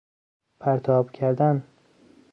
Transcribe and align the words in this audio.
پرتاب 0.59 1.11
کردن 1.11 1.63